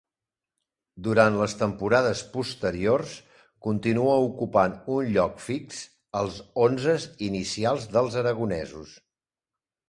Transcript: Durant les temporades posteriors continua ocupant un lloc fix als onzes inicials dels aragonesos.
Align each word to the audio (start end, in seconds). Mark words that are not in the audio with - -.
Durant 1.07 1.35
les 1.41 1.51
temporades 1.57 2.23
posteriors 2.37 3.13
continua 3.67 4.15
ocupant 4.29 4.73
un 4.95 5.13
lloc 5.19 5.37
fix 5.49 5.83
als 6.23 6.41
onzes 6.65 7.07
inicials 7.29 7.87
dels 7.99 8.19
aragonesos. 8.25 8.97